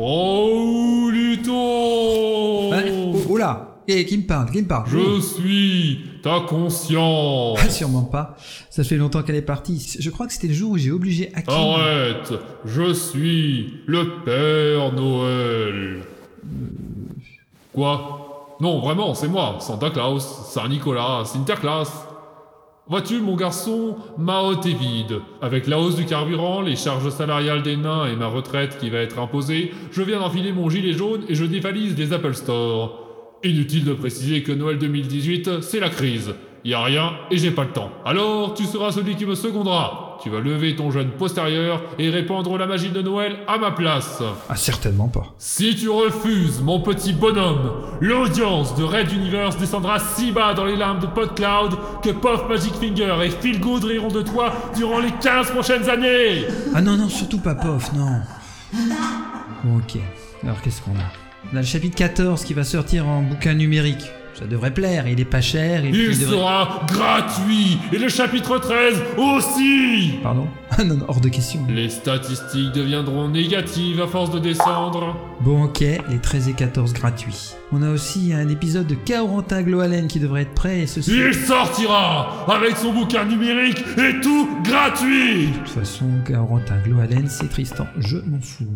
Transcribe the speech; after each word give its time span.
Oh, 0.00 1.10
Luton 1.12 2.72
hein 2.72 2.82
oh, 2.86 3.16
qui 3.88 4.14
eh, 4.14 4.16
me 4.16 4.26
parle 4.26 4.50
Qui 4.52 4.62
me 4.62 4.68
parle. 4.68 4.88
Je 4.88 5.20
suis 5.20 6.00
ta 6.22 6.40
conscience. 6.40 7.58
Ah, 7.62 7.68
sûrement 7.68 8.04
pas. 8.04 8.36
Ça 8.70 8.84
fait 8.84 8.96
longtemps 8.96 9.22
qu'elle 9.22 9.36
est 9.36 9.42
partie. 9.42 9.96
Je 9.98 10.10
crois 10.10 10.26
que 10.26 10.32
c'était 10.32 10.48
le 10.48 10.54
jour 10.54 10.72
où 10.72 10.78
j'ai 10.78 10.92
obligé 10.92 11.32
Hakim... 11.34 11.52
Arrête. 11.52 12.32
Je 12.64 12.92
suis 12.92 13.74
le 13.86 14.22
Père 14.24 14.92
Noël. 14.92 15.24
Euh. 15.24 16.00
Quoi? 17.72 18.56
Non, 18.60 18.80
vraiment, 18.80 19.14
c'est 19.14 19.28
moi. 19.28 19.56
Santa 19.60 19.90
Claus, 19.90 20.48
Saint 20.52 20.68
Nicolas, 20.68 21.22
Sinterklaas. 21.24 22.08
Vois-tu, 22.88 23.20
mon 23.20 23.36
garçon, 23.36 23.96
ma 24.16 24.40
hotte 24.40 24.64
est 24.64 24.72
vide. 24.72 25.20
Avec 25.42 25.66
la 25.66 25.78
hausse 25.78 25.96
du 25.96 26.06
carburant, 26.06 26.62
les 26.62 26.74
charges 26.74 27.10
salariales 27.10 27.62
des 27.62 27.76
nains 27.76 28.06
et 28.06 28.16
ma 28.16 28.28
retraite 28.28 28.78
qui 28.78 28.88
va 28.88 29.00
être 29.00 29.18
imposée, 29.18 29.72
je 29.92 30.00
viens 30.00 30.20
d'enfiler 30.20 30.52
mon 30.52 30.70
gilet 30.70 30.94
jaune 30.94 31.22
et 31.28 31.34
je 31.34 31.44
dévalise 31.44 31.98
les 31.98 32.14
Apple 32.14 32.34
Store. 32.34 33.04
Inutile 33.44 33.84
de 33.84 33.92
préciser 33.92 34.42
que 34.42 34.52
Noël 34.52 34.78
2018, 34.78 35.60
c'est 35.60 35.80
la 35.80 35.90
crise. 35.90 36.34
Y 36.64 36.74
a 36.74 36.82
rien 36.82 37.12
et 37.30 37.38
j'ai 37.38 37.50
pas 37.50 37.64
le 37.64 37.70
temps. 37.70 37.90
Alors, 38.04 38.54
tu 38.54 38.64
seras 38.64 38.90
celui 38.92 39.16
qui 39.16 39.24
me 39.26 39.34
secondera. 39.34 40.18
Tu 40.22 40.30
vas 40.30 40.40
lever 40.40 40.74
ton 40.74 40.90
jeune 40.90 41.10
postérieur 41.10 41.80
et 41.98 42.10
répandre 42.10 42.58
la 42.58 42.66
magie 42.66 42.90
de 42.90 43.00
Noël 43.00 43.36
à 43.46 43.56
ma 43.56 43.70
place. 43.70 44.20
Ah, 44.48 44.56
certainement 44.56 45.06
pas. 45.06 45.26
Si 45.38 45.76
tu 45.76 45.88
refuses, 45.88 46.60
mon 46.60 46.80
petit 46.80 47.12
bonhomme, 47.12 47.82
l'audience 48.00 48.74
de 48.74 48.82
Red 48.82 49.12
Universe 49.12 49.56
descendra 49.56 50.00
si 50.00 50.32
bas 50.32 50.54
dans 50.54 50.64
les 50.64 50.74
larmes 50.76 50.98
de 50.98 51.06
PodCloud 51.06 51.76
que 52.02 52.10
Puff 52.10 52.48
Magic 52.48 52.74
Finger 52.74 53.14
et 53.24 53.30
Phil 53.30 53.60
Good 53.60 53.84
riront 53.84 54.08
de 54.08 54.22
toi 54.22 54.52
durant 54.76 54.98
les 54.98 55.12
15 55.22 55.52
prochaines 55.52 55.88
années 55.88 56.44
Ah 56.74 56.80
non, 56.80 56.96
non, 56.96 57.08
surtout 57.08 57.38
pas 57.38 57.54
Pof, 57.54 57.92
non. 57.94 58.20
Bon, 59.64 59.76
ok. 59.78 60.00
Alors, 60.42 60.60
qu'est-ce 60.62 60.82
qu'on 60.82 60.92
a? 60.92 61.52
On 61.52 61.56
a 61.56 61.60
le 61.60 61.66
chapitre 61.66 61.96
14 61.96 62.44
qui 62.44 62.54
va 62.54 62.64
sortir 62.64 63.06
en 63.06 63.22
bouquin 63.22 63.54
numérique. 63.54 64.04
Ça 64.38 64.46
devrait 64.46 64.72
plaire, 64.72 65.08
il 65.08 65.18
est 65.18 65.24
pas 65.24 65.40
cher. 65.40 65.84
Et 65.84 65.90
puis 65.90 66.10
Il 66.12 66.18
devrait- 66.20 66.36
sera 66.36 66.82
gratuit 66.86 67.78
Et 67.92 67.98
le 67.98 68.08
chapitre 68.08 68.58
13 68.58 69.02
aussi 69.16 70.12
Pardon 70.22 70.46
Ah 70.70 70.84
non, 70.84 70.96
non, 70.98 71.06
hors 71.08 71.20
de 71.20 71.28
question. 71.28 71.60
Les 71.68 71.88
statistiques 71.88 72.70
deviendront 72.72 73.28
négatives 73.28 74.00
à 74.00 74.06
force 74.06 74.30
de 74.30 74.38
descendre. 74.38 75.16
Bon, 75.40 75.64
ok, 75.64 75.80
les 75.80 76.18
13 76.22 76.48
et 76.50 76.52
14 76.52 76.92
gratuits. 76.92 77.54
On 77.72 77.82
a 77.82 77.90
aussi 77.90 78.32
un 78.32 78.48
épisode 78.48 78.86
de 78.86 78.94
Kaorantin 78.94 79.62
Gloalen 79.62 80.06
qui 80.06 80.20
devrait 80.20 80.42
être 80.42 80.54
prêt 80.54 80.80
et 80.82 80.86
ceci. 80.86 81.10
Il 81.16 81.34
sortira 81.34 82.44
avec 82.48 82.76
son 82.76 82.92
bouquin 82.92 83.24
numérique 83.24 83.82
et 83.96 84.20
tout 84.20 84.48
gratuit 84.62 85.48
De 85.48 85.52
toute 85.58 85.68
façon, 85.70 86.06
Kaorantin 86.24 86.78
Gloalen, 86.84 87.26
c'est 87.28 87.48
Tristan, 87.48 87.86
je 87.98 88.18
m'en 88.18 88.40
fous. 88.40 88.66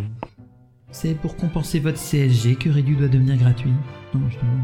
C'est 0.91 1.15
pour 1.15 1.37
compenser 1.37 1.79
votre 1.79 1.99
CSG 1.99 2.57
que 2.57 2.69
Rédu 2.69 2.97
doit 2.97 3.09
devenir 3.09 3.37
gratuit 3.37 3.71
Non, 4.15 4.23
je 4.29 4.39
demande. 4.39 4.61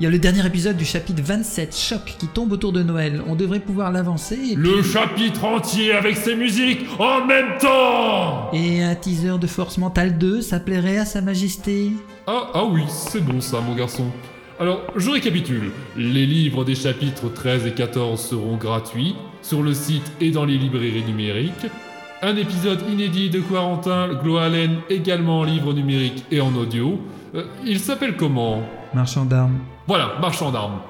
Il 0.00 0.04
y 0.04 0.06
a 0.06 0.10
le 0.10 0.18
dernier 0.18 0.46
épisode 0.46 0.78
du 0.78 0.86
chapitre 0.86 1.20
27, 1.22 1.76
Choc, 1.76 2.16
qui 2.18 2.26
tombe 2.26 2.52
autour 2.52 2.72
de 2.72 2.82
Noël. 2.82 3.20
On 3.28 3.34
devrait 3.34 3.60
pouvoir 3.60 3.92
l'avancer. 3.92 4.38
et 4.52 4.54
Le 4.54 4.80
puis- 4.80 4.90
chapitre 4.92 5.44
entier 5.44 5.92
avec 5.92 6.16
ses 6.16 6.34
musiques 6.36 6.86
en 6.98 7.26
même 7.26 7.58
temps 7.60 8.50
Et 8.54 8.82
un 8.82 8.94
teaser 8.94 9.36
de 9.38 9.46
Force 9.46 9.76
Mentale 9.76 10.16
2, 10.16 10.40
ça 10.40 10.58
plairait 10.58 10.96
à 10.96 11.04
Sa 11.04 11.20
Majesté 11.20 11.90
Ah, 12.26 12.48
ah 12.54 12.64
oui, 12.64 12.82
c'est 12.88 13.20
bon 13.22 13.42
ça, 13.42 13.60
mon 13.60 13.74
garçon. 13.74 14.06
Alors, 14.58 14.80
je 14.96 15.10
récapitule. 15.10 15.70
Les 15.98 16.24
livres 16.24 16.64
des 16.64 16.74
chapitres 16.74 17.28
13 17.28 17.66
et 17.66 17.72
14 17.72 18.18
seront 18.22 18.56
gratuits 18.56 19.14
sur 19.42 19.62
le 19.62 19.74
site 19.74 20.10
et 20.22 20.30
dans 20.30 20.46
les 20.46 20.56
librairies 20.56 21.04
numériques. 21.04 21.66
Un 22.22 22.36
épisode 22.36 22.82
inédit 22.86 23.30
de 23.30 23.40
Quarantin 23.40 24.08
Gloalen 24.22 24.80
également 24.90 25.40
en 25.40 25.44
livre 25.44 25.72
numérique 25.72 26.22
et 26.30 26.42
en 26.42 26.54
audio. 26.54 27.00
Euh, 27.34 27.44
il 27.64 27.80
s'appelle 27.80 28.14
comment? 28.14 28.62
Marchand 28.92 29.24
d'armes. 29.24 29.58
Voilà, 29.86 30.18
Marchand 30.20 30.50
d'armes. 30.52 30.80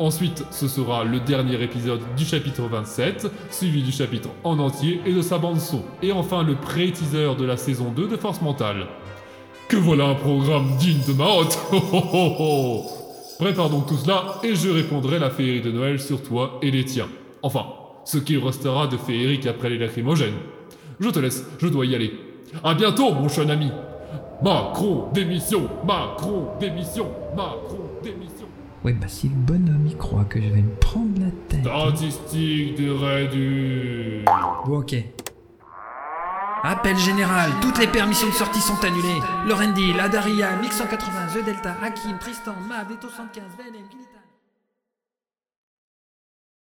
Ensuite, 0.00 0.44
ce 0.50 0.66
sera 0.66 1.04
le 1.04 1.20
dernier 1.20 1.62
épisode 1.62 2.00
du 2.16 2.24
chapitre 2.24 2.62
27, 2.62 3.30
suivi 3.50 3.82
du 3.82 3.92
chapitre 3.92 4.30
en 4.42 4.58
entier 4.58 5.00
et 5.06 5.12
de 5.12 5.22
sa 5.22 5.38
bande-son. 5.38 5.84
Et 6.02 6.10
enfin, 6.10 6.42
le 6.42 6.56
pré-teaser 6.56 7.36
de 7.38 7.44
la 7.44 7.56
saison 7.56 7.92
2 7.94 8.08
de 8.08 8.16
Force 8.16 8.42
Mentale. 8.42 8.86
Que 9.68 9.76
voilà 9.76 10.06
un 10.06 10.14
programme 10.16 10.76
digne 10.78 11.02
de 11.06 11.12
ma 11.12 11.26
hotte 11.28 11.56
Ho, 11.72 11.76
ho, 11.76 12.02
ho, 12.12 12.36
ho. 12.40 12.82
Prépare 13.38 13.70
donc 13.70 13.86
tout 13.86 13.96
cela 13.96 14.40
et 14.42 14.56
je 14.56 14.68
répondrai 14.68 15.20
la 15.20 15.30
féerie 15.30 15.60
de 15.60 15.70
Noël 15.70 16.00
sur 16.00 16.22
toi 16.24 16.58
et 16.60 16.72
les 16.72 16.84
tiens. 16.84 17.08
Enfin, 17.44 17.66
ce 18.04 18.18
qu'il 18.18 18.38
restera 18.44 18.88
de 18.88 18.96
féerique 18.96 19.46
après 19.46 19.70
les 19.70 19.78
lacrymogènes. 19.78 20.34
Je 21.00 21.08
te 21.08 21.18
laisse, 21.18 21.44
je 21.58 21.68
dois 21.68 21.86
y 21.86 21.94
aller. 21.94 22.12
À 22.62 22.74
bientôt, 22.74 23.12
mon 23.12 23.28
jeune 23.28 23.50
ami 23.50 23.70
Macron 24.42 25.08
démission 25.12 25.68
Macron 25.86 26.48
démission 26.60 27.08
Macron 27.36 27.88
démission 28.02 28.46
Ouais, 28.84 28.92
bah 28.94 29.06
si 29.06 29.28
le 29.28 29.36
bonhomme 29.36 29.86
y 29.86 29.94
croit 29.94 30.24
que 30.24 30.40
je 30.40 30.48
vais 30.48 30.60
me 30.60 30.74
prendre 30.80 31.20
la 31.20 31.30
tête. 31.48 31.60
Statistique 31.60 32.74
de 32.82 32.90
Redu. 32.90 34.24
Bon, 34.66 34.78
ok. 34.78 34.96
Appel 36.64 36.96
général, 36.96 37.50
toutes 37.60 37.78
les 37.78 37.86
permissions 37.86 38.26
de 38.28 38.32
sortie 38.32 38.60
sont 38.60 38.84
annulées. 38.84 39.20
Lorendi, 39.46 39.92
la 39.92 40.08
Daria, 40.08 40.56
Mix 40.60 40.76
180, 40.76 41.10
The 41.32 41.44
Delta, 41.44 41.76
Hakim, 41.80 42.18
Tristan, 42.18 42.54
Mav, 42.68 42.86
115, 43.00 43.42
VNM, 43.56 43.86
Kilita. 43.88 44.01